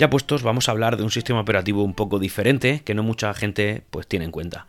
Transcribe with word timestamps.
Ya 0.00 0.08
puestos, 0.08 0.42
vamos 0.42 0.66
a 0.66 0.72
hablar 0.72 0.96
de 0.96 1.02
un 1.02 1.10
sistema 1.10 1.40
operativo 1.40 1.84
un 1.84 1.92
poco 1.92 2.18
diferente 2.18 2.80
que 2.86 2.94
no 2.94 3.02
mucha 3.02 3.34
gente 3.34 3.82
pues 3.90 4.06
tiene 4.06 4.24
en 4.24 4.30
cuenta. 4.30 4.66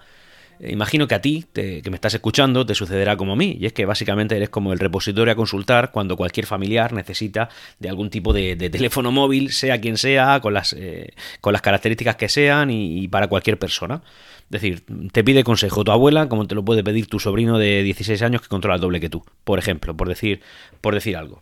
Eh, 0.59 0.73
imagino 0.73 1.07
que 1.07 1.15
a 1.15 1.21
ti, 1.21 1.45
que 1.53 1.81
me 1.89 1.95
estás 1.95 2.13
escuchando, 2.15 2.65
te 2.65 2.75
sucederá 2.75 3.15
como 3.15 3.31
a 3.31 3.35
mí, 3.37 3.55
y 3.57 3.65
es 3.65 3.71
que 3.71 3.85
básicamente 3.85 4.35
eres 4.35 4.49
como 4.49 4.73
el 4.73 4.79
repositorio 4.79 5.31
a 5.31 5.35
consultar 5.37 5.93
cuando 5.93 6.17
cualquier 6.17 6.47
familiar 6.47 6.91
necesita 6.91 7.47
de 7.79 7.87
algún 7.87 8.09
tipo 8.09 8.33
de, 8.33 8.57
teléfono 8.57 9.13
móvil, 9.13 9.53
sea 9.53 9.79
quien 9.79 9.95
sea, 9.95 10.41
con 10.41 10.53
las, 10.53 10.73
eh, 10.73 11.13
con 11.39 11.53
las 11.53 11.61
características 11.61 12.17
que 12.17 12.27
sean 12.27 12.69
y, 12.69 13.07
para 13.07 13.29
cualquier 13.29 13.57
persona. 13.57 14.01
Es 14.43 14.61
decir, 14.61 14.83
te 15.13 15.23
pide 15.23 15.45
consejo 15.45 15.85
tu 15.85 15.93
abuela, 15.93 16.27
como 16.27 16.45
te 16.45 16.55
lo 16.55 16.65
puede 16.65 16.83
pedir 16.83 17.07
tu 17.07 17.21
sobrino 17.21 17.57
de 17.57 17.83
16 17.83 18.21
años 18.21 18.41
que 18.41 18.49
controla 18.49 18.75
el 18.75 18.81
doble 18.81 18.99
que 18.99 19.07
tú, 19.09 19.23
por 19.45 19.59
ejemplo, 19.59 19.95
por 19.95 20.09
decir, 20.09 20.41
por 20.81 20.93
decir 20.93 21.15
algo. 21.15 21.41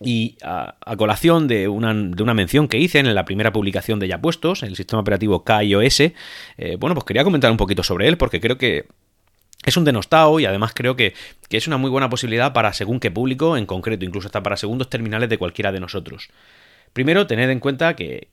Y 0.00 0.36
a, 0.42 0.76
colación 0.96 1.48
de 1.48 1.66
una, 1.66 1.92
de 1.92 2.22
una, 2.22 2.34
mención 2.34 2.68
que 2.68 2.78
hice 2.78 3.00
en 3.00 3.12
la 3.14 3.24
primera 3.24 3.52
publicación 3.52 3.98
de 3.98 4.06
Ya 4.06 4.20
Puestos, 4.20 4.62
el 4.62 4.76
sistema 4.76 5.00
operativo 5.00 5.44
KIOS, 5.44 6.00
eh, 6.00 6.14
bueno, 6.78 6.94
pues 6.94 7.04
quería 7.04 7.24
comentar 7.24 7.50
un 7.50 7.56
poquito 7.56 7.82
sobre 7.82 8.06
él 8.06 8.16
porque 8.16 8.40
creo 8.40 8.58
que 8.58 8.86
es 9.64 9.76
un 9.76 9.84
denostado 9.84 10.38
y 10.38 10.44
además 10.44 10.72
creo 10.72 10.94
que, 10.94 11.14
que, 11.48 11.56
es 11.56 11.66
una 11.66 11.78
muy 11.78 11.90
buena 11.90 12.08
posibilidad 12.08 12.52
para 12.52 12.72
según 12.72 13.00
qué 13.00 13.10
público, 13.10 13.56
en 13.56 13.66
concreto, 13.66 14.04
incluso 14.04 14.28
hasta 14.28 14.42
para 14.42 14.56
segundos 14.56 14.88
terminales 14.88 15.28
de 15.28 15.38
cualquiera 15.38 15.72
de 15.72 15.80
nosotros. 15.80 16.30
Primero, 16.92 17.26
tened 17.26 17.50
en 17.50 17.60
cuenta 17.60 17.94
que, 17.94 18.28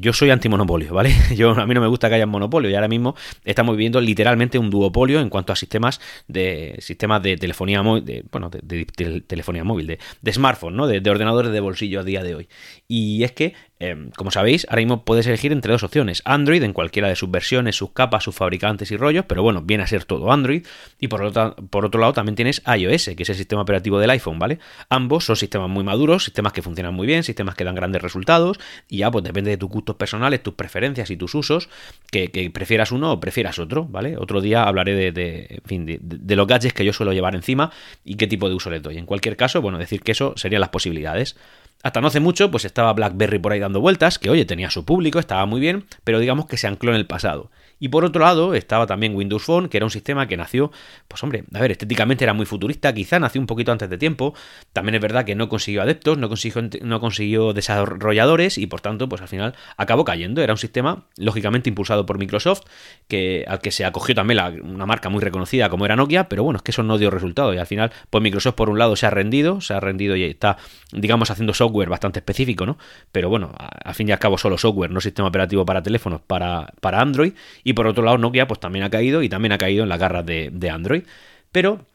yo 0.00 0.12
soy 0.12 0.30
antimonopolio, 0.30 0.94
¿vale? 0.94 1.12
Yo, 1.36 1.50
a 1.50 1.66
mí 1.66 1.74
no 1.74 1.80
me 1.80 1.86
gusta 1.86 2.08
que 2.08 2.14
haya 2.16 2.26
monopolio 2.26 2.70
y 2.70 2.74
ahora 2.74 2.88
mismo 2.88 3.14
estamos 3.44 3.76
viviendo 3.76 4.00
literalmente 4.00 4.58
un 4.58 4.70
duopolio 4.70 5.20
en 5.20 5.28
cuanto 5.28 5.52
a 5.52 5.56
sistemas 5.56 6.00
de 6.28 6.76
sistemas 6.78 7.22
de 7.22 7.36
telefonía 7.36 7.82
móvil, 7.82 8.04
de, 8.04 8.24
bueno, 8.30 8.50
de, 8.50 9.22
telefonía 9.26 9.64
móvil, 9.64 9.86
de, 9.86 10.32
smartphone, 10.32 10.76
¿no? 10.76 10.86
De, 10.86 11.10
ordenadores 11.10 11.52
de 11.52 11.60
bolsillo 11.60 12.00
a 12.00 12.04
día 12.04 12.22
de 12.22 12.34
hoy. 12.34 12.48
Y 12.88 13.24
es 13.24 13.32
que 13.32 13.54
Em, 13.82 14.10
como 14.10 14.30
sabéis, 14.30 14.66
ahora 14.68 14.82
mismo 14.82 15.06
puedes 15.06 15.26
elegir 15.26 15.52
entre 15.52 15.72
dos 15.72 15.82
opciones. 15.82 16.20
Android 16.26 16.62
en 16.62 16.74
cualquiera 16.74 17.08
de 17.08 17.16
sus 17.16 17.30
versiones, 17.30 17.76
sus 17.76 17.92
capas, 17.92 18.22
sus 18.22 18.34
fabricantes 18.34 18.90
y 18.90 18.96
rollos, 18.98 19.24
pero 19.26 19.42
bueno, 19.42 19.62
viene 19.62 19.82
a 19.82 19.86
ser 19.86 20.04
todo 20.04 20.30
Android. 20.30 20.66
Y 21.00 21.08
por 21.08 21.22
otro, 21.22 21.56
por 21.70 21.86
otro 21.86 21.98
lado 21.98 22.12
también 22.12 22.36
tienes 22.36 22.62
iOS, 22.66 23.12
que 23.16 23.22
es 23.22 23.30
el 23.30 23.36
sistema 23.36 23.62
operativo 23.62 23.98
del 23.98 24.10
iPhone, 24.10 24.38
¿vale? 24.38 24.58
Ambos 24.90 25.24
son 25.24 25.36
sistemas 25.36 25.70
muy 25.70 25.82
maduros, 25.82 26.24
sistemas 26.24 26.52
que 26.52 26.60
funcionan 26.60 26.92
muy 26.92 27.06
bien, 27.06 27.22
sistemas 27.22 27.54
que 27.54 27.64
dan 27.64 27.74
grandes 27.74 28.02
resultados. 28.02 28.60
Y 28.86 28.98
ya, 28.98 29.10
pues 29.10 29.24
depende 29.24 29.49
de 29.50 29.56
tus 29.56 29.68
gustos 29.68 29.96
personales, 29.96 30.42
tus 30.42 30.54
preferencias 30.54 31.10
y 31.10 31.16
tus 31.16 31.34
usos, 31.34 31.68
que, 32.10 32.50
prefieras 32.52 32.92
uno 32.92 33.12
o 33.12 33.20
prefieras 33.20 33.58
otro, 33.58 33.84
¿vale? 33.84 34.16
Otro 34.16 34.40
día 34.40 34.64
hablaré 34.64 34.94
de, 34.94 35.12
de, 35.12 35.98
de 36.00 36.36
los 36.36 36.46
gadgets 36.46 36.74
que 36.74 36.84
yo 36.84 36.92
suelo 36.92 37.12
llevar 37.12 37.34
encima 37.34 37.70
y 38.04 38.16
qué 38.16 38.26
tipo 38.26 38.48
de 38.48 38.54
uso 38.54 38.70
les 38.70 38.82
doy. 38.82 38.98
En 38.98 39.06
cualquier 39.06 39.36
caso, 39.36 39.60
bueno, 39.62 39.78
decir 39.78 40.02
que 40.02 40.12
eso 40.12 40.34
serían 40.36 40.60
las 40.60 40.70
posibilidades. 40.70 41.36
Hasta 41.82 42.00
no 42.02 42.08
hace 42.08 42.20
mucho, 42.20 42.50
pues 42.50 42.66
estaba 42.66 42.92
BlackBerry 42.92 43.38
por 43.38 43.52
ahí 43.52 43.58
dando 43.58 43.80
vueltas, 43.80 44.18
que 44.18 44.28
oye, 44.28 44.44
tenía 44.44 44.70
su 44.70 44.84
público, 44.84 45.18
estaba 45.18 45.46
muy 45.46 45.60
bien, 45.60 45.86
pero 46.04 46.18
digamos 46.18 46.46
que 46.46 46.58
se 46.58 46.66
ancló 46.66 46.90
en 46.90 46.96
el 46.96 47.06
pasado. 47.06 47.50
Y 47.82 47.88
por 47.88 48.04
otro 48.04 48.20
lado 48.20 48.54
estaba 48.54 48.86
también 48.86 49.16
Windows 49.16 49.42
Phone, 49.42 49.70
que 49.70 49.78
era 49.78 49.86
un 49.86 49.90
sistema 49.90 50.28
que 50.28 50.36
nació, 50.36 50.70
pues 51.08 51.22
hombre, 51.24 51.44
a 51.54 51.60
ver, 51.60 51.70
estéticamente 51.70 52.24
era 52.24 52.34
muy 52.34 52.44
futurista, 52.44 52.92
quizá 52.92 53.18
nació 53.18 53.40
un 53.40 53.46
poquito 53.46 53.72
antes 53.72 53.88
de 53.88 53.96
tiempo. 53.96 54.34
También 54.74 54.96
es 54.96 55.00
verdad 55.00 55.24
que 55.24 55.34
no 55.34 55.48
consiguió 55.48 55.80
adeptos, 55.80 56.18
no 56.18 56.28
consiguió, 56.28 56.68
no 56.82 57.00
consiguió 57.00 57.54
desarrolladores 57.54 58.58
y 58.58 58.66
por 58.66 58.82
tanto, 58.82 59.08
pues 59.08 59.22
al 59.22 59.28
final 59.28 59.54
acabó 59.78 60.04
cayendo. 60.04 60.42
Era 60.42 60.52
un 60.52 60.58
sistema, 60.58 61.06
lógicamente, 61.16 61.70
impulsado 61.70 62.04
por 62.04 62.18
Microsoft, 62.18 62.64
que, 63.08 63.46
al 63.48 63.60
que 63.60 63.70
se 63.70 63.86
acogió 63.86 64.14
también 64.14 64.60
una 64.62 64.84
marca 64.84 65.08
muy 65.08 65.22
reconocida 65.22 65.70
como 65.70 65.86
era 65.86 65.96
Nokia, 65.96 66.28
pero 66.28 66.44
bueno, 66.44 66.58
es 66.58 66.62
que 66.62 66.72
eso 66.72 66.82
no 66.82 66.98
dio 66.98 67.10
resultado. 67.10 67.54
Y 67.54 67.58
al 67.58 67.66
final, 67.66 67.90
pues 68.10 68.20
Microsoft 68.20 68.56
por 68.56 68.68
un 68.68 68.78
lado 68.78 68.94
se 68.96 69.06
ha 69.06 69.10
rendido, 69.10 69.62
se 69.62 69.72
ha 69.72 69.80
rendido 69.80 70.16
y 70.16 70.24
está, 70.24 70.58
digamos, 70.92 71.30
haciendo 71.30 71.54
software 71.54 71.69
bastante 71.88 72.18
específico, 72.18 72.66
¿no? 72.66 72.78
Pero 73.12 73.28
bueno, 73.28 73.52
al 73.58 73.94
fin 73.94 74.08
y 74.08 74.12
al 74.12 74.18
cabo 74.18 74.38
solo 74.38 74.58
software, 74.58 74.90
no 74.90 75.00
sistema 75.00 75.28
operativo 75.28 75.64
para 75.64 75.82
teléfonos, 75.82 76.20
para, 76.20 76.72
para 76.80 77.00
Android. 77.00 77.32
Y 77.64 77.72
por 77.72 77.86
otro 77.86 78.04
lado, 78.04 78.18
Nokia 78.18 78.46
pues 78.46 78.60
también 78.60 78.84
ha 78.84 78.90
caído 78.90 79.22
y 79.22 79.28
también 79.28 79.52
ha 79.52 79.58
caído 79.58 79.82
en 79.82 79.88
la 79.88 79.96
garras 79.96 80.26
de, 80.26 80.70
Android. 80.70 81.04
Pero 81.52 81.86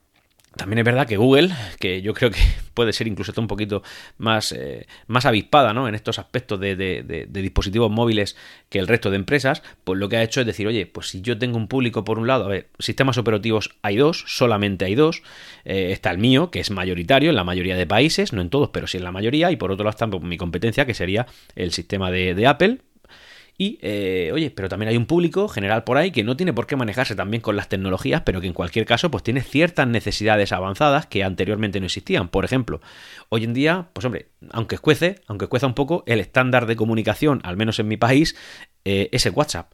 también 0.56 0.80
es 0.80 0.86
verdad 0.86 1.08
que 1.08 1.18
Google, 1.18 1.50
que 1.80 2.02
yo 2.02 2.14
creo 2.14 2.32
que 2.32 2.40
puede 2.74 2.94
ser 2.94 3.08
incluso 3.08 3.34
un 3.40 3.48
poquito 3.48 3.84
más, 4.18 4.52
eh, 4.52 4.88
más 5.08 5.26
avispada 5.26 5.74
¿no? 5.74 5.88
en 5.88 5.96
estos 5.96 6.20
aspectos 6.20 6.60
de, 6.60 7.28
dispositivos 7.30 7.92
móviles 7.92 8.36
que 8.70 8.80
el 8.80 8.88
resto 8.88 9.10
de 9.10 9.18
empresas, 9.18 9.64
pues 9.84 10.00
lo 10.00 10.10
que 10.10 10.18
ha 10.18 10.24
hecho 10.24 10.42
es 10.42 10.46
decir, 10.46 10.68
oye, 10.68 10.86
pues 10.86 11.10
si 11.10 11.22
yo 11.22 11.38
tengo 11.38 11.58
un 11.58 11.68
público 11.68 12.04
por 12.04 12.20
un 12.20 12.28
lado, 12.28 12.46
a 12.46 12.50
ver, 12.50 12.70
sistemas 12.80 13.18
operativos 13.18 13.76
hay 13.82 13.98
dos, 13.98 14.24
solamente 14.28 14.86
hay 14.86 14.96
dos, 14.96 15.24
eh, 15.66 15.92
está 15.92 16.12
el 16.12 16.18
mío, 16.18 16.52
que 16.52 16.60
es 16.60 16.72
mayoritario 16.72 17.30
en 17.30 17.36
la 17.36 17.44
mayoría 17.44 17.76
de 17.76 17.86
países, 17.86 18.34
no 18.34 18.42
en 18.42 18.50
todos, 18.50 18.70
pero 18.70 18.88
sí 18.88 18.98
en 18.98 19.04
la 19.04 19.12
mayoría, 19.12 19.52
y 19.52 19.56
por 19.56 19.72
otro 19.72 19.84
lado 19.84 19.96
está 19.96 20.08
mi 20.08 20.38
competencia, 20.38 20.86
que 20.86 20.94
sería 20.94 21.28
el 21.56 21.72
sistema 21.72 22.12
de 22.12 22.48
Apple, 22.48 22.80
y, 23.58 23.80
eh, 23.82 24.32
oye, 24.34 24.52
pero 24.52 24.68
también 24.68 24.90
hay 24.90 24.98
un 24.98 25.06
público 25.06 25.48
general 25.48 25.84
por 25.86 25.98
ahí 25.98 26.12
que 26.12 26.24
no 26.24 26.36
tiene 26.36 26.52
por 26.52 26.68
qué 26.68 26.76
manejarse 26.76 27.16
también 27.16 27.42
con 27.42 27.56
las 27.56 27.70
tecnologías, 27.70 28.22
pero 28.26 28.42
que 28.42 28.48
en 28.48 28.54
cualquier 28.54 28.86
caso 28.86 29.10
pues 29.10 29.24
tiene 29.24 29.42
ciertas 29.42 29.88
necesidades 29.88 30.52
avanzadas 30.52 31.06
que 31.06 31.24
anteriormente 31.24 31.80
no 31.80 31.86
existían. 31.86 32.28
Por 32.28 32.44
ejemplo, 32.44 32.82
hoy 33.30 33.46
en 33.46 33.54
día, 33.54 33.88
pues 33.94 34.06
hombre, 34.06 34.28
aunque 34.52 34.76
escuece, 34.76 35.22
aunque 35.28 35.46
escueza 35.46 35.68
un 35.68 35.74
poco, 35.74 36.04
el 36.06 36.20
estándar 36.20 36.66
de 36.66 36.76
comunicación, 36.76 37.40
al 37.44 37.56
menos 37.56 37.80
en 37.80 37.88
mi 37.88 37.98
país, 37.98 38.36
eh, 38.84 39.10
es 39.12 39.26
el 39.26 39.34
WhatsApp. 39.34 39.72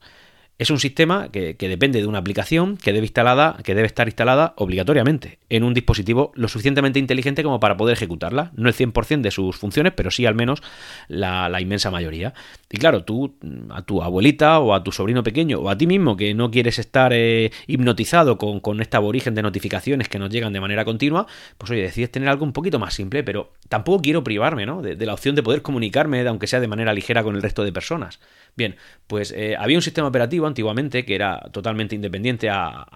Es 0.57 0.69
un 0.69 0.79
sistema 0.79 1.29
que, 1.31 1.55
depende 1.57 1.99
de 1.99 2.05
una 2.05 2.19
aplicación 2.19 2.77
que 2.77 2.93
debe, 2.93 3.05
instalada, 3.05 3.57
que 3.63 3.73
debe 3.73 3.87
estar 3.87 4.07
instalada 4.07 4.53
obligatoriamente 4.57 5.39
en 5.49 5.63
un 5.63 5.73
dispositivo 5.73 6.31
lo 6.35 6.47
suficientemente 6.47 6.99
inteligente 6.99 7.41
como 7.41 7.59
para 7.59 7.77
poder 7.77 7.93
ejecutarla. 7.93 8.51
No 8.55 8.69
el 8.69 8.75
100% 8.75 9.21
de 9.21 9.31
sus 9.31 9.55
funciones, 9.55 9.93
pero 9.95 10.11
sí 10.11 10.27
al 10.27 10.35
menos 10.35 10.61
la, 11.07 11.59
inmensa 11.59 11.89
mayoría. 11.89 12.35
Y 12.69 12.77
claro, 12.77 13.03
tú 13.03 13.35
a 13.71 13.81
tu 13.81 14.03
abuelita 14.03 14.59
o 14.59 14.75
a 14.75 14.83
tu 14.83 14.91
sobrino 14.91 15.23
pequeño 15.23 15.59
o 15.59 15.69
a 15.69 15.77
ti 15.77 15.87
mismo 15.87 16.15
que 16.15 16.35
no 16.35 16.51
quieres 16.51 16.77
estar 16.77 17.11
eh, 17.11 17.51
hipnotizado 17.65 18.37
con, 18.37 18.59
con 18.59 18.81
este 18.81 18.97
aborigen 18.97 19.33
de 19.33 19.41
notificaciones 19.41 20.09
que 20.09 20.19
nos 20.19 20.29
llegan 20.29 20.53
de 20.53 20.61
manera 20.61 20.85
continua, 20.85 21.25
pues 21.57 21.71
oye, 21.71 21.81
decides 21.81 22.11
tener 22.11 22.29
algo 22.29 22.45
un 22.45 22.53
poquito 22.53 22.77
más 22.77 22.93
simple, 22.93 23.23
pero 23.23 23.51
tampoco 23.67 24.01
quiero 24.01 24.23
privarme 24.23 24.65
¿no? 24.65 24.81
de, 24.81 25.05
la 25.05 25.13
opción 25.13 25.35
de 25.35 25.43
poder 25.43 25.61
comunicarme, 25.61 26.27
aunque 26.27 26.47
sea 26.47 26.59
de 26.59 26.67
manera 26.67 26.93
ligera, 26.93 27.23
con 27.23 27.35
el 27.35 27.41
resto 27.41 27.63
de 27.63 27.71
personas. 27.71 28.19
Bien, 28.55 28.75
pues 29.07 29.31
eh, 29.31 29.55
había 29.57 29.77
un 29.77 29.81
sistema 29.81 30.07
operativo 30.07 30.45
antiguamente 30.51 31.03
que 31.05 31.15
era 31.15 31.39
totalmente 31.51 31.95
independiente 31.95 32.49
a, 32.49 32.87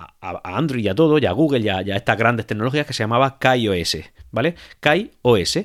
Android 0.44 0.84
y 0.84 0.88
a 0.90 0.96
todo, 0.96 1.18
y 1.18 1.26
a 1.26 1.32
Google 1.32 1.60
y 1.60 1.70
a, 1.70 1.96
estas 1.96 2.18
grandes 2.18 2.46
tecnologías 2.46 2.86
que 2.86 2.94
se 2.94 3.04
llamaba 3.04 3.40
KaiOS, 3.40 3.98
¿vale? 4.32 4.56
KaiOS. 4.80 5.60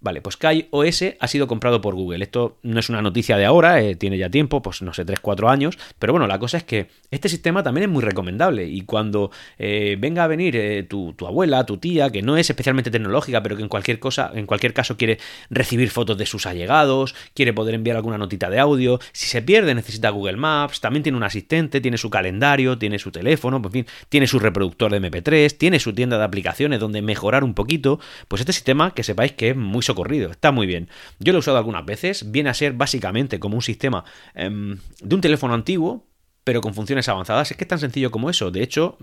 Vale, 0.00 0.20
pues 0.20 0.36
Kai 0.36 0.68
OS 0.70 1.04
ha 1.18 1.26
sido 1.26 1.46
comprado 1.46 1.80
por 1.80 1.94
Google. 1.94 2.22
Esto 2.22 2.58
no 2.62 2.78
es 2.78 2.90
una 2.90 3.00
noticia 3.00 3.38
de 3.38 3.46
ahora, 3.46 3.80
eh, 3.80 3.96
tiene 3.96 4.18
ya 4.18 4.28
tiempo, 4.28 4.60
pues 4.60 4.82
no 4.82 4.92
sé, 4.92 5.06
3-4 5.06 5.48
años. 5.50 5.78
Pero 5.98 6.12
bueno, 6.12 6.26
la 6.26 6.38
cosa 6.38 6.58
es 6.58 6.64
que 6.64 6.88
este 7.10 7.30
sistema 7.30 7.62
también 7.62 7.84
es 7.84 7.90
muy 7.90 8.02
recomendable. 8.02 8.66
Y 8.66 8.82
cuando 8.82 9.30
eh, 9.58 9.96
venga 9.98 10.24
a 10.24 10.26
venir 10.26 10.54
eh, 10.56 10.82
tu, 10.82 11.14
abuela, 11.26 11.64
tu 11.64 11.78
tía, 11.78 12.10
que 12.10 12.20
no 12.20 12.36
es 12.36 12.50
especialmente 12.50 12.90
tecnológica, 12.90 13.42
pero 13.42 13.56
que 13.56 13.62
en 13.62 13.68
cualquier 13.68 13.98
cosa, 13.98 14.30
en 14.34 14.46
cualquier 14.46 14.74
caso 14.74 14.98
quiere 14.98 15.18
recibir 15.48 15.90
fotos 15.90 16.18
de 16.18 16.26
sus 16.26 16.44
allegados, 16.44 17.14
quiere 17.34 17.54
poder 17.54 17.74
enviar 17.74 17.96
alguna 17.96 18.18
notita 18.18 18.50
de 18.50 18.58
audio, 18.58 19.00
si 19.12 19.26
se 19.26 19.40
pierde 19.40 19.74
necesita 19.74 20.10
Google 20.10 20.36
Maps, 20.36 20.80
también 20.80 21.02
tiene 21.02 21.16
un 21.16 21.24
asistente, 21.24 21.80
tiene 21.80 21.96
su 21.96 22.10
calendario, 22.10 22.76
tiene 22.76 22.98
su 22.98 23.10
teléfono, 23.10 23.62
en 23.64 23.72
fin, 23.72 23.86
tiene 24.10 24.26
su 24.26 24.38
reproductor 24.38 24.92
de 24.92 25.00
MP3, 25.00 25.56
tiene 25.56 25.80
su 25.80 25.94
tienda 25.94 26.18
de 26.18 26.24
aplicaciones 26.24 26.80
donde 26.80 27.00
mejorar 27.00 27.44
un 27.44 27.54
poquito. 27.54 27.98
Pues 28.28 28.40
este 28.40 28.52
sistema, 28.52 28.92
que 28.92 29.02
sepáis 29.02 29.32
que 29.32 29.50
es 29.50 29.56
muy 29.56 29.82
socorrido, 29.86 30.30
está 30.30 30.52
muy 30.52 30.66
bien. 30.66 30.88
Yo 31.18 31.32
lo 31.32 31.38
he 31.38 31.40
usado 31.40 31.56
algunas 31.56 31.84
veces, 31.84 32.30
viene 32.30 32.50
a 32.50 32.54
ser 32.54 32.74
básicamente 32.74 33.38
como 33.38 33.56
un 33.56 33.62
sistema 33.62 34.04
em, 34.34 34.78
de 35.00 35.14
un 35.14 35.20
teléfono 35.20 35.54
antiguo, 35.54 36.06
pero 36.46 36.60
con 36.60 36.74
funciones 36.74 37.08
avanzadas. 37.08 37.50
Es 37.50 37.56
que 37.56 37.64
es 37.64 37.68
tan 37.68 37.80
sencillo 37.80 38.12
como 38.12 38.30
eso. 38.30 38.52
De 38.52 38.62
hecho, 38.62 38.96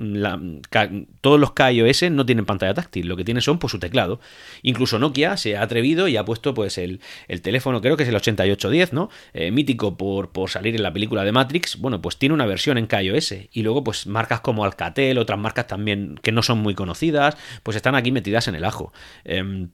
todos 1.19 1.37
los 1.37 1.51
KIOS 1.51 2.09
no 2.09 2.25
tienen 2.25 2.45
pantalla 2.45 2.73
táctil, 2.73 3.09
lo 3.09 3.17
que 3.17 3.25
tienen 3.25 3.41
son 3.41 3.59
pues, 3.59 3.71
su 3.71 3.79
teclado. 3.79 4.21
Incluso 4.61 4.97
Nokia 4.97 5.35
se 5.35 5.57
ha 5.57 5.61
atrevido 5.61 6.07
y 6.07 6.15
ha 6.15 6.23
puesto 6.23 6.53
pues 6.53 6.77
el, 6.77 7.01
teléfono, 7.41 7.81
creo 7.81 7.97
que 7.97 8.03
es 8.03 8.09
el 8.09 8.15
8810, 8.15 8.93
¿no? 8.93 9.09
Eh, 9.33 9.51
mítico 9.51 9.97
por, 9.97 10.31
por, 10.31 10.51
salir 10.51 10.73
en 10.73 10.83
la 10.83 10.93
película 10.93 11.25
de 11.25 11.33
Matrix. 11.33 11.79
Bueno, 11.79 12.01
pues 12.01 12.15
tiene 12.15 12.33
una 12.33 12.45
versión 12.45 12.77
en 12.77 12.87
KIOS. 12.87 13.33
Y 13.51 13.61
luego, 13.63 13.83
pues 13.83 14.07
marcas 14.07 14.39
como 14.39 14.63
Alcatel, 14.63 15.17
otras 15.17 15.37
marcas 15.37 15.67
también 15.67 16.17
que 16.23 16.31
no 16.31 16.43
son 16.43 16.59
muy 16.59 16.75
conocidas, 16.75 17.35
pues 17.61 17.75
están 17.75 17.95
aquí 17.95 18.13
metidas 18.13 18.47
en 18.47 18.55
el 18.55 18.63
ajo. 18.63 18.93
Em, 19.25 19.67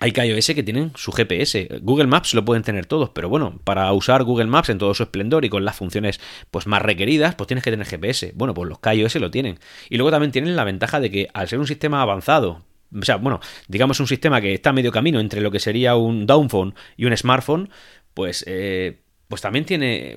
hay 0.00 0.12
iOS 0.16 0.46
que 0.48 0.62
tienen 0.62 0.92
su 0.96 1.12
GPS. 1.12 1.68
Google 1.82 2.06
Maps 2.06 2.34
lo 2.34 2.44
pueden 2.44 2.62
tener 2.62 2.86
todos, 2.86 3.10
pero 3.10 3.28
bueno, 3.28 3.60
para 3.64 3.92
usar 3.92 4.24
Google 4.24 4.46
Maps 4.46 4.70
en 4.70 4.78
todo 4.78 4.94
su 4.94 5.02
esplendor 5.02 5.44
y 5.44 5.50
con 5.50 5.64
las 5.64 5.76
funciones 5.76 6.20
pues 6.50 6.66
más 6.66 6.82
requeridas, 6.82 7.34
pues 7.34 7.46
tienes 7.46 7.62
que 7.62 7.70
tener 7.70 7.86
GPS. 7.86 8.32
Bueno, 8.34 8.54
pues 8.54 8.68
los 8.68 8.78
iOS 8.92 9.16
lo 9.16 9.30
tienen. 9.30 9.58
Y 9.90 9.98
luego 9.98 10.10
también 10.10 10.32
tienen 10.32 10.56
la 10.56 10.64
ventaja 10.64 11.00
de 11.00 11.10
que 11.10 11.28
al 11.34 11.48
ser 11.48 11.58
un 11.58 11.66
sistema 11.66 12.00
avanzado, 12.00 12.62
o 12.98 13.04
sea, 13.04 13.16
bueno, 13.16 13.40
digamos 13.68 14.00
un 14.00 14.06
sistema 14.06 14.40
que 14.40 14.54
está 14.54 14.70
a 14.70 14.72
medio 14.72 14.90
camino 14.90 15.20
entre 15.20 15.40
lo 15.40 15.50
que 15.50 15.60
sería 15.60 15.94
un 15.96 16.26
downphone 16.26 16.74
y 16.96 17.04
un 17.04 17.16
smartphone, 17.16 17.70
pues 18.14 18.44
eh, 18.48 19.00
pues 19.30 19.42
también 19.42 19.64
tiene 19.64 20.16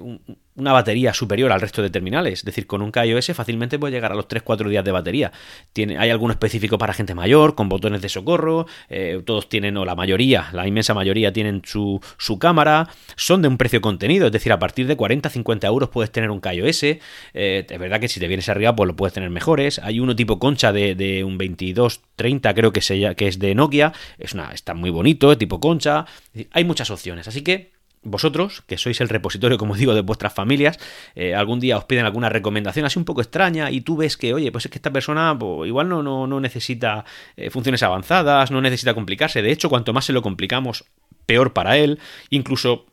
una 0.56 0.74
batería 0.74 1.14
superior 1.14 1.52
al 1.52 1.62
resto 1.62 1.84
de 1.84 1.92
terminales. 1.92 2.40
Es 2.40 2.46
decir, 2.46 2.66
con 2.66 2.82
un 2.82 2.90
KaiOS 2.90 3.32
fácilmente 3.36 3.78
puede 3.78 3.94
llegar 3.94 4.12
a 4.12 4.16
los 4.16 4.28
3-4 4.28 4.68
días 4.68 4.84
de 4.84 4.92
batería. 4.92 5.32
Tiene, 5.72 6.00
hay 6.00 6.10
alguno 6.10 6.34
específico 6.34 6.80
para 6.80 6.94
gente 6.94 7.14
mayor, 7.14 7.54
con 7.54 7.70
botones 7.70 8.02
de 8.02 8.10
socorro. 8.10 8.66
Eh, 8.90 9.22
todos 9.24 9.50
tienen, 9.50 9.78
o 9.78 9.86
la 9.86 9.94
mayoría, 9.94 10.50
la 10.52 10.68
inmensa 10.68 10.96
mayoría 10.96 11.32
tienen 11.32 11.62
su, 11.64 12.02
su, 12.18 12.40
cámara. 12.40 12.90
Son 13.16 13.44
de 13.44 13.50
un 13.50 13.58
precio 13.58 13.82
contenido, 13.82 14.26
es 14.26 14.32
decir, 14.32 14.52
a 14.52 14.58
partir 14.58 14.88
de 14.88 14.98
40-50 14.98 15.68
euros 15.68 15.90
puedes 15.90 16.12
tener 16.12 16.32
un 16.32 16.40
KaiOS. 16.40 16.84
Eh, 16.84 17.00
es 17.34 17.80
verdad 17.80 18.00
que 18.00 18.08
si 18.08 18.20
te 18.20 18.28
vienes 18.28 18.50
arriba, 18.50 18.76
pues 18.76 18.88
lo 18.88 18.96
puedes 18.96 19.14
tener 19.14 19.30
mejores. 19.30 19.78
Hay 19.78 20.00
uno 20.00 20.16
tipo 20.16 20.40
concha 20.40 20.74
de, 20.74 20.96
de 20.96 21.24
un 21.24 21.38
22-30, 21.38 22.56
creo 22.56 22.74
que, 22.74 22.82
se, 22.82 23.14
que 23.14 23.28
es 23.28 23.38
de 23.38 23.54
Nokia. 23.54 23.94
Es 24.18 24.34
una, 24.34 24.52
está 24.54 24.74
muy 24.74 24.90
bonito, 24.90 25.38
tipo 25.38 25.60
concha. 25.60 26.08
Hay 26.50 26.64
muchas 26.64 26.90
opciones. 26.90 27.28
Así 27.28 27.44
que 27.44 27.73
vosotros, 28.04 28.64
que 28.68 28.78
sois 28.78 29.00
el 29.02 29.10
repositorio, 29.10 29.58
como 29.58 29.76
digo, 29.76 29.94
de 29.94 30.02
vuestras 30.02 30.34
familias, 30.34 30.80
eh, 31.16 31.36
algún 31.36 31.60
día 31.60 31.78
os 31.78 31.86
piden 31.86 32.06
alguna 32.06 32.30
recomendación 32.30 32.86
así 32.86 33.00
un 33.00 33.06
poco 33.06 33.22
extraña 33.22 33.72
y 33.72 33.82
tú 33.82 33.98
ves 33.98 34.18
que, 34.18 34.34
oye, 34.34 34.52
pues 34.52 34.66
es 34.66 34.72
que 34.72 34.78
esta 34.78 34.92
persona 34.92 35.38
pues, 35.38 35.68
igual 35.68 35.90
no, 35.90 36.04
no, 36.04 36.28
no 36.28 36.40
necesita 36.40 37.06
eh, 37.36 37.50
funciones 37.50 37.84
avanzadas, 37.84 38.52
no 38.52 38.62
necesita 38.62 38.94
complicarse. 38.94 39.42
De 39.42 39.52
hecho, 39.52 39.70
cuanto 39.70 39.94
más 39.94 40.06
se 40.06 40.14
lo 40.14 40.22
complicamos, 40.22 40.86
peor 41.26 41.54
para 41.54 41.78
él. 41.78 42.00
Incluso 42.30 42.86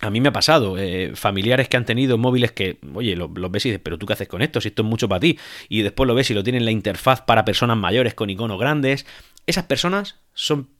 a 0.00 0.10
mí 0.10 0.20
me 0.20 0.28
ha 0.28 0.32
pasado, 0.32 0.76
eh, 0.78 1.12
familiares 1.14 1.68
que 1.68 1.76
han 1.76 1.84
tenido 1.84 2.18
móviles 2.18 2.52
que, 2.52 2.78
oye, 2.94 3.14
los 3.14 3.30
lo 3.30 3.50
ves 3.50 3.66
y 3.66 3.70
dices, 3.70 3.82
pero 3.82 3.98
tú 3.98 4.06
qué 4.06 4.14
haces 4.14 4.28
con 4.28 4.42
esto, 4.42 4.60
si 4.60 4.68
esto 4.68 4.82
es 4.82 4.88
mucho 4.88 5.08
para 5.08 5.20
ti, 5.20 5.38
y 5.68 5.82
después 5.82 6.08
lo 6.08 6.14
ves 6.14 6.30
y 6.30 6.34
lo 6.34 6.42
tienen 6.42 6.64
la 6.64 6.72
interfaz 6.72 7.22
para 7.22 7.44
personas 7.44 7.76
mayores 7.76 8.14
con 8.14 8.28
iconos 8.28 8.58
grandes, 8.58 9.06
esas 9.46 9.64
personas 9.64 10.18
son 10.34 10.70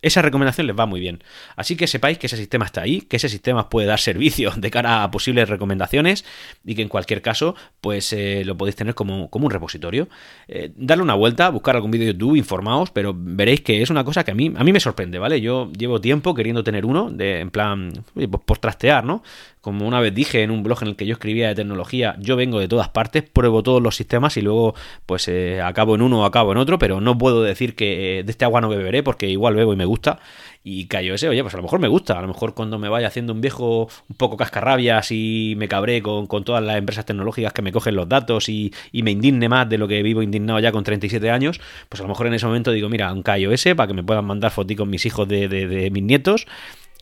esa 0.00 0.22
recomendación 0.22 0.66
les 0.66 0.78
va 0.78 0.86
muy 0.86 1.00
bien. 1.00 1.22
Así 1.56 1.76
que 1.76 1.86
sepáis 1.86 2.18
que 2.18 2.26
ese 2.26 2.36
sistema 2.36 2.64
está 2.64 2.82
ahí, 2.82 3.00
que 3.00 3.16
ese 3.16 3.28
sistema 3.28 3.68
puede 3.68 3.88
dar 3.88 3.98
servicio 3.98 4.52
de 4.56 4.70
cara 4.70 5.02
a 5.02 5.10
posibles 5.10 5.48
recomendaciones 5.48 6.24
y 6.64 6.74
que 6.74 6.82
en 6.82 6.88
cualquier 6.88 7.20
caso, 7.20 7.56
pues 7.80 8.12
eh, 8.12 8.42
lo 8.44 8.56
podéis 8.56 8.76
tener 8.76 8.94
como, 8.94 9.28
un 9.30 9.50
repositorio. 9.50 10.08
Eh, 10.46 10.70
darle 10.76 11.02
una 11.02 11.14
vuelta, 11.14 11.48
buscar 11.50 11.74
algún 11.76 11.90
vídeo 11.90 12.06
de 12.06 12.12
YouTube, 12.12 12.36
informaos, 12.36 12.90
pero 12.90 13.14
veréis 13.16 13.60
que 13.62 13.82
es 13.82 13.90
una 13.90 14.04
cosa 14.04 14.24
que 14.24 14.30
a 14.30 14.34
mí, 14.34 14.52
a 14.54 14.62
mí 14.62 14.72
me 14.72 14.80
sorprende, 14.80 15.18
¿vale? 15.18 15.40
Yo 15.40 15.70
llevo 15.72 16.00
tiempo 16.00 16.34
queriendo 16.34 16.62
tener 16.62 16.86
uno, 16.86 17.10
de, 17.10 17.40
en 17.40 17.50
plan, 17.50 18.04
pues 18.14 18.28
por 18.44 18.58
trastear, 18.58 19.04
¿no? 19.04 19.22
Como 19.60 19.86
una 19.86 20.00
vez 20.00 20.14
dije 20.14 20.42
en 20.42 20.50
un 20.50 20.62
blog 20.62 20.82
en 20.82 20.88
el 20.88 20.96
que 20.96 21.04
yo 21.04 21.12
escribía 21.12 21.48
de 21.48 21.54
tecnología, 21.54 22.16
yo 22.18 22.36
vengo 22.36 22.60
de 22.60 22.68
todas 22.68 22.88
partes, 22.88 23.24
pruebo 23.24 23.62
todos 23.62 23.82
los 23.82 23.94
sistemas 23.94 24.38
y 24.38 24.42
luego 24.42 24.74
pues 25.04 25.28
eh, 25.28 25.60
acabo 25.60 25.94
en 25.94 26.02
uno 26.02 26.22
o 26.22 26.24
acabo 26.24 26.52
en 26.52 26.58
otro, 26.58 26.78
pero 26.78 27.02
no 27.02 27.18
puedo 27.18 27.42
decir 27.42 27.74
que 27.74 28.22
de 28.24 28.30
este 28.30 28.46
agua 28.46 28.62
no 28.62 28.70
beberé 28.70 29.02
porque 29.02 29.28
igual 29.40 29.54
bebo 29.56 29.72
y 29.72 29.76
me 29.76 29.84
gusta. 29.84 30.20
Y 30.62 30.86
cayó 30.86 31.14
ese, 31.14 31.28
oye, 31.28 31.42
pues 31.42 31.54
a 31.54 31.56
lo 31.56 31.62
mejor 31.62 31.80
me 31.80 31.88
gusta, 31.88 32.18
a 32.18 32.22
lo 32.22 32.28
mejor 32.28 32.54
cuando 32.54 32.78
me 32.78 32.88
vaya 32.88 33.08
haciendo 33.08 33.32
un 33.32 33.40
viejo 33.40 33.88
un 34.08 34.16
poco 34.16 34.36
cascarrabias 34.36 35.10
y 35.10 35.54
me 35.56 35.68
cabré 35.68 36.02
con, 36.02 36.26
todas 36.44 36.62
las 36.62 36.76
empresas 36.76 37.06
tecnológicas 37.06 37.54
que 37.54 37.62
me 37.62 37.72
cogen 37.72 37.96
los 37.96 38.08
datos 38.08 38.48
y, 38.48 38.72
me 38.92 39.10
indigne 39.10 39.48
más 39.48 39.68
de 39.68 39.78
lo 39.78 39.88
que 39.88 40.02
vivo 40.02 40.22
indignado 40.22 40.60
ya 40.60 40.70
con 40.70 40.84
37 40.84 41.30
años, 41.30 41.60
pues 41.88 42.00
a 42.00 42.02
lo 42.04 42.08
mejor 42.10 42.26
en 42.26 42.34
ese 42.34 42.46
momento 42.46 42.72
digo, 42.72 42.90
mira, 42.90 43.10
un 43.12 43.24
ese 43.26 43.74
para 43.74 43.86
que 43.86 43.94
me 43.94 44.02
puedan 44.02 44.26
mandar 44.26 44.50
fotos 44.50 44.76
con 44.76 44.90
mis 44.90 45.06
hijos 45.06 45.26
de, 45.26 45.48
de 45.48 45.90
mis 45.90 46.02
nietos 46.02 46.46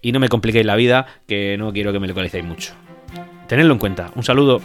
y 0.00 0.12
no 0.12 0.20
me 0.20 0.28
compliquéis 0.28 0.64
la 0.64 0.76
vida, 0.76 1.06
que 1.26 1.56
no 1.58 1.72
quiero 1.72 1.92
que 1.92 1.98
me 1.98 2.06
localicéis 2.06 2.44
mucho. 2.44 2.74
Tenedlo 3.48 3.72
en 3.72 3.78
cuenta. 3.80 4.12
Un 4.14 4.22
saludo. 4.22 4.60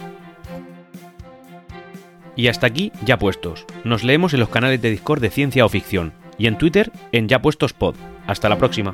Y 2.36 2.48
hasta 2.48 2.66
aquí 2.66 2.92
ya 3.04 3.18
puestos. 3.18 3.64
Nos 3.84 4.04
leemos 4.04 4.34
en 4.34 4.40
los 4.40 4.48
canales 4.48 4.80
de 4.82 4.90
Discord 4.90 5.20
de 5.20 5.30
Ciencia 5.30 5.64
o 5.64 5.68
Ficción 5.68 6.23
y 6.38 6.46
en 6.46 6.58
Twitter 6.58 6.90
en 7.12 7.28
ya 7.28 7.40
puestos 7.40 7.72
pod. 7.72 7.94
Hasta 8.26 8.48
la 8.48 8.58
próxima. 8.58 8.92